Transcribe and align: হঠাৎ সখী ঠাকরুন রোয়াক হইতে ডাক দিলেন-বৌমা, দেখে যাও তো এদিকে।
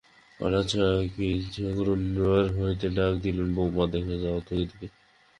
হঠাৎ 0.39 0.65
সখী 0.71 1.29
ঠাকরুন 1.53 2.01
রোয়াক 2.17 2.49
হইতে 2.57 2.87
ডাক 2.89 3.13
দিলেন-বৌমা, 3.23 3.85
দেখে 3.93 4.15
যাও 4.23 4.39
তো 4.47 4.51
এদিকে। 4.55 4.87